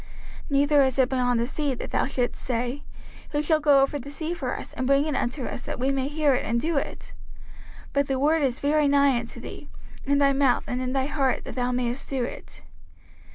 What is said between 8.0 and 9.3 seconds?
the word is very nigh